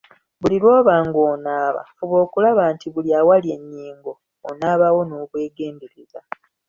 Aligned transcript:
Buli 0.41 0.57
lw'oba 0.61 0.93
ng'onaaba, 1.07 1.81
fuba 1.97 2.15
okulaba 2.25 2.63
nti, 2.73 2.87
buli 2.93 3.09
awali 3.19 3.47
ennyingo 3.55 4.11
onaba 4.49 4.87
wo 4.95 5.01
n'obwegendereza. 5.05 6.19